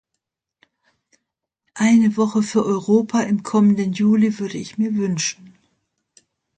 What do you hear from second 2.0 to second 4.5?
Woche für Europa im kommenden Juli